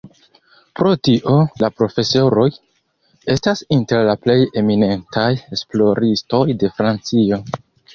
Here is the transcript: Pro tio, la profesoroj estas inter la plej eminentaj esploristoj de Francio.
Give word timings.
Pro 0.79 0.93
tio, 1.07 1.35
la 1.65 1.69
profesoroj 1.81 2.47
estas 3.37 3.63
inter 3.79 4.05
la 4.11 4.19
plej 4.27 4.41
eminentaj 4.65 5.31
esploristoj 5.61 6.47
de 6.55 6.77
Francio. 6.83 7.45